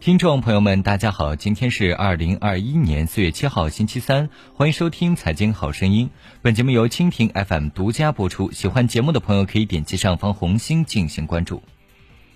[0.00, 6.06] 听众朋友们，大家好，今天是二零二一年四月七号，星期三，欢迎收听《财经好声音》。
[6.40, 8.52] 本节目由蜻蜓 FM 独家播出。
[8.52, 11.64] 喜欢节目的朋友可以点击上方红心进行关注。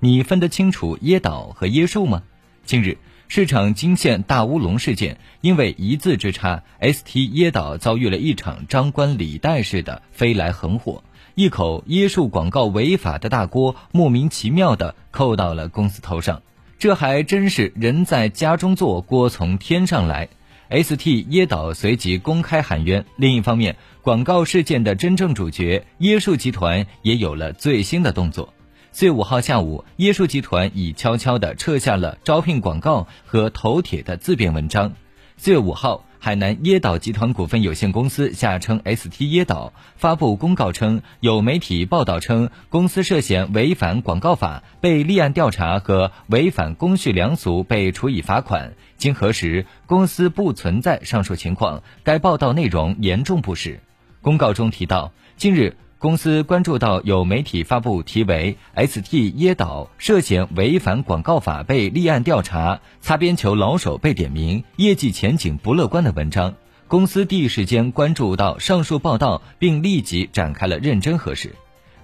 [0.00, 2.24] 你分得清楚椰岛和椰树吗？
[2.64, 2.98] 近日，
[3.28, 11.04] 市场惊现大乌龙事件，因为一字之差，ST 椰岛遭遇了一场张冠李戴式的飞来横祸，
[11.36, 16.42] 一口椰树广告违法的大锅莫名其妙的扣到了公司头上。
[16.78, 20.28] 这还真是人在家中坐，锅从天上来。
[20.70, 23.04] ST 椰岛随即公开喊冤。
[23.16, 28.52] 另一方面，广告事件的真正主角椰树集团也有了最新的动作。
[28.92, 34.92] 四月五号下午，椰树集团已悄悄地撤下了招聘广告和头铁的自辩文章。
[35.36, 36.04] 四月五号。
[36.24, 48.72] 海南椰岛集团股份有限公司（下称 ST 椰岛）发布公告称，有媒体报道称公司涉嫌违反广告法，被立案调查和违反公序良俗被处以罚款。
[48.96, 51.82] 经核实，公司不存在上述情况。
[52.04, 53.80] 该报道内容严重不实。
[54.22, 55.76] 公告中提到，近日。
[56.04, 66.56] 公司关注到有媒体发布题为 “ST 椰岛涉嫌违反广告法被立案调查，擦边球老手被点名，业绩前景不乐观”的文章，
[66.88, 71.54] 公司第一时间关注到上述报道，并立即展开了认真核实。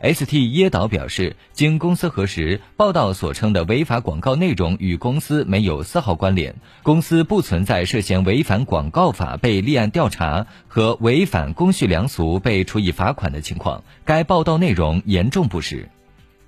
[0.02, 13.84] ST 椰岛表示，经公司核实，报道所称的违法广告内容与公司没有丝毫关联，公司不存在涉嫌违反广告法被立案调查和违反公序良俗被处以罚款的情况。
[14.06, 15.90] 该报道内容严重不实。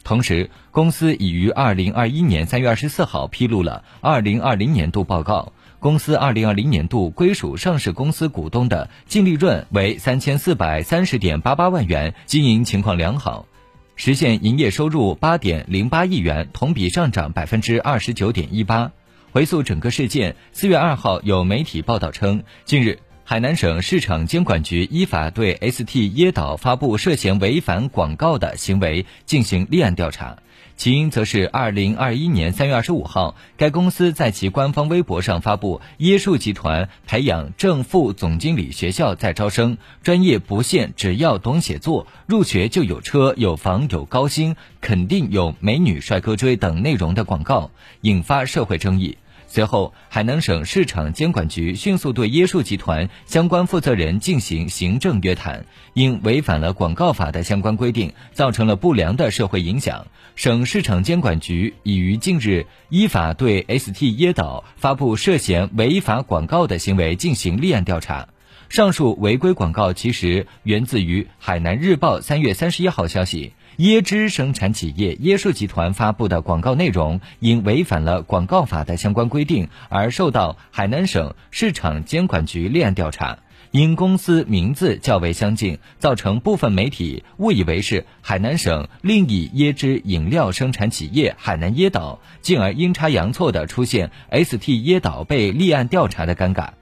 [0.02, 5.52] 同时，公司已于二零二一年三月二十四号披露了二零二零年度报告。
[5.82, 13.48] 公司二零二零年度归属上市公司股东的净利润为三千四百三十点八八万元，经营情况良好，
[13.96, 18.92] 实现营业收入八点零八亿元，同比上涨百分之二十九点一八。
[19.32, 30.36] 回溯整个事件，四月二号有媒体报道称，近日海南省市场监管局依法对 ST 椰岛发布涉嫌违反广告的行为进行立案调查。
[30.82, 47.70] 起因则是二零二一年三月二十五号，该公司在其官方微博上发布椰树集团培养正副总经理学校在招生，专业不限，只要懂写作，入学就有车有房有高薪，肯定有美女帅哥追等内容的广告，
[48.00, 49.18] 引发社会争议。
[49.54, 60.06] 随后，海南省市场监管局迅速对椰树集团相关负责人进行行政约谈，因违反了广告法的相关规定，造成了不良的社会影响。
[60.36, 68.28] 省市场监管局已于近日依法对 ST 椰岛发布涉嫌违法广告的行为进行立案调查。
[68.70, 73.52] 上述违规广告其实源自于海南日报三月三十一号消息。
[73.78, 83.38] 椰汁生产企业椰树集团发布的广告内容因违反了广告法的相关规定而受到海南省市场监管局立案调查。
[83.70, 96.72] 因公司名字较为相近，造成部分媒体误以为是海南省另一椰汁饮料生产企业海南椰岛，进而阴差阳错的出现 ST 椰岛被立案调查的尴尬。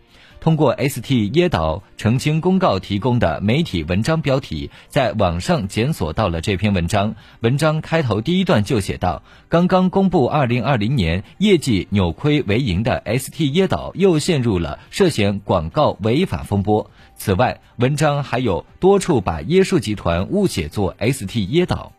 [0.40, 7.14] 通过 ST 椰岛澄清公告提供的媒体文章标题，在网上检索到了这篇文章。
[7.40, 21.92] 文章开头第一段就写道：“刚刚公布2020年业绩扭亏为盈的 ST 椰岛又陷入了涉嫌广告违法风波。”此外，文章还有多处把椰树集团误写作 ST 椰岛。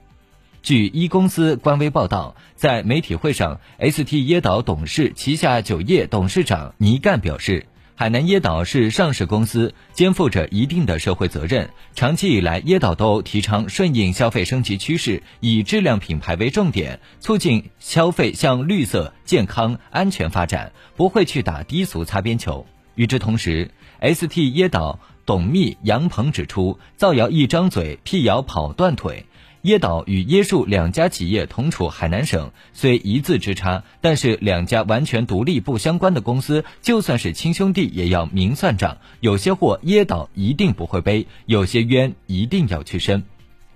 [0.63, 7.67] 据一公司官微报道，在媒体会上，ST 椰岛董事旗下酒业董事长倪干表示。
[8.01, 11.69] 海南椰岛是上市公司，肩负着一定的社会责任。
[11.93, 22.65] 长期以来，椰岛都提倡顺应消费升级趋势，以质量品牌为重点，促进消费向绿色、健康、安全发展，不会去打低俗擦边球。
[22.95, 23.69] 与之同时
[24.01, 29.27] ，ST 椰岛董秘杨鹏指出，造谣一张嘴，辟谣跑断腿。
[29.63, 38.97] 椰岛与椰树两家企业同处海南省，虽一字之差，但是两家完全独立不相关的公司，就算是亲兄弟，也要明算账。
[39.19, 43.23] 有些货椰岛一定不会背，有些冤一定要去申。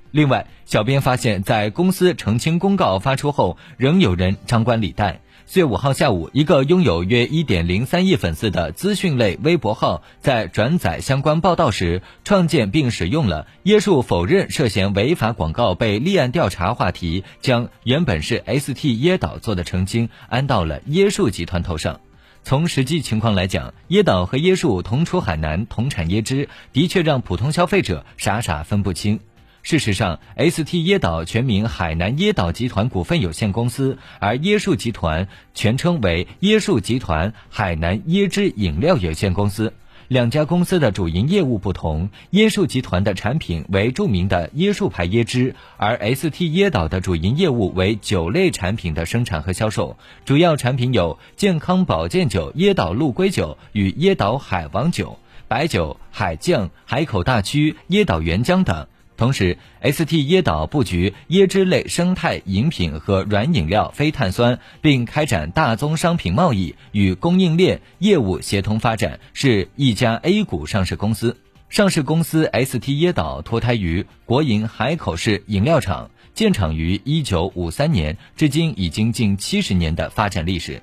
[0.09, 5.19] 另外，小编发现，在公司澄清公告发出后，仍有人张冠李戴。
[5.47, 22.01] 四月五号下午，一个拥有约一点零三亿粉丝的资讯类微博号，在转载相关报道时，创建并使用了“椰树否认涉嫌违法广告被立案调查”话题，将原本是 ST 椰岛做的澄清安到了椰树集团头上。
[22.41, 29.19] 从实际情况来讲，椰岛和椰树同出海南，同产椰汁，的确让普通消费者傻傻分不清。
[29.65, 39.73] 事实上，ST 椰岛全名海南椰岛集团股份有限公司，而椰树集团全称为椰树集团海南椰汁饮料有限公司。
[40.07, 58.85] 两家公司的主营业务不同，椰树集团的产品为著名的椰树牌椰汁，而 ST 椰岛的主营业务为酒类产品的生产和销售，主要产品有健康保健酒椰岛鹿龟酒与椰岛海王酒、白酒海酱、海口大曲椰岛原浆等。
[59.17, 71.37] 同时，ST 椰岛布局椰汁类生态饮品和软饮料、非碳酸，并开展大宗商品贸易与供应链业务协同发展，是一家 A 股上市公司。
[71.69, 80.81] 上市公司 ST 椰岛脱胎于国营海口市饮料厂，建厂于1953年，至今已经近七十年的发展历史。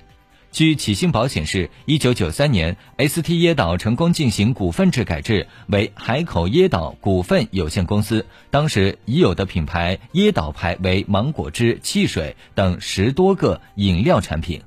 [0.53, 8.27] 据启信宝显示，一九九三年，ST 椰岛成功进行股份制改制，为海口椰岛股份有限公司。
[8.51, 14.61] 当时已有的品牌椰岛牌为芒果汁、汽水等十多个饮料产品。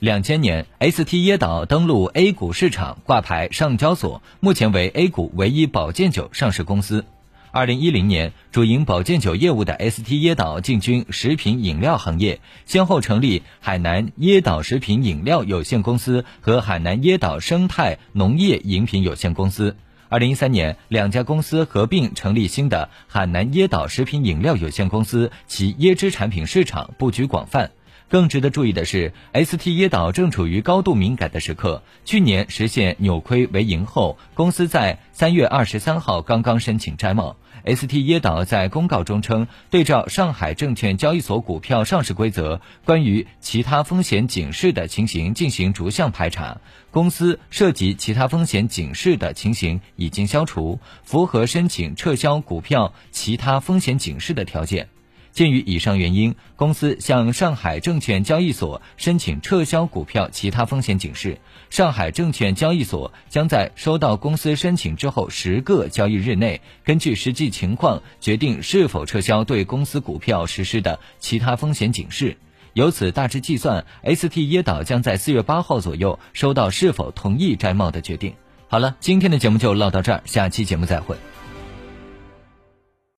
[0.00, 7.06] 两千年，ST 椰岛登陆 A 股市场，挂牌上交所，目前为 A 股唯一保健酒上市公司。
[7.52, 19.76] 二零一零年，主营保健酒业务的 ST 椰岛进军食品饮料行业，先后成立海南椰岛食品饮料有限公司和海南椰岛生态农业饮品有限公司。
[20.08, 27.70] 二零一三年，两家公司合并成立新的海南椰岛食品饮料有限公司，其椰汁产品市场布局广泛。
[28.08, 31.82] 更值得注意的是，ST 椰岛正处于高度敏感的时刻。
[32.04, 37.36] 去年实现扭亏为盈后，公司在三月二十三号刚刚申请摘帽。
[37.64, 46.60] ST 椰岛在公告中称，对照上海证券交易所股票上市规则，关于其他风险警示的情形进行逐项排查，
[46.92, 54.88] 公司涉及其他风险警示的情形已经消除，符合申请撤销股票其他风险警示的条件。
[55.36, 61.38] 鉴于以上原因，公司向上海证券交易所申请撤销股票其他风险警示。
[61.68, 72.38] 上海证券交易所将在收到公司申请之后十个交易日内，根据实际情况决定是否撤销对公司股票实施的其他风险警示。
[72.72, 78.32] 由此大致计算，ST 椰岛将在四月八号左右收到是否同意摘帽的决定。
[78.68, 81.14] 好了，今天的节目就唠到这儿，下期节目再会。